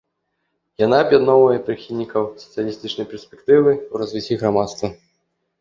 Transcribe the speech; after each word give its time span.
Яна 0.85 0.97
аб'ядноўвае 1.03 1.59
прыхільнікаў 1.67 2.23
сацыялістычнай 2.45 3.05
перспектывы 3.13 3.71
ў 3.77 3.95
развіцці 4.05 4.33
грамадства. 4.41 4.87